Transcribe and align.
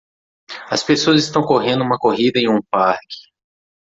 As 0.71 0.83
pessoas 0.83 1.23
estão 1.23 1.43
correndo 1.43 1.83
uma 1.83 1.95
corrida 1.99 2.39
em 2.39 2.49
um 2.49 2.59
parque. 2.71 3.17